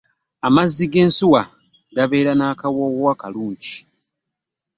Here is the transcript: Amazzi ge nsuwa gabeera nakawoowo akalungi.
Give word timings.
Amazzi 0.47 0.85
ge 0.91 1.01
nsuwa 1.09 1.41
gabeera 1.95 2.31
nakawoowo 2.35 3.05
akalungi. 3.13 3.75